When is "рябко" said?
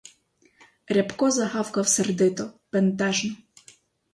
0.95-1.27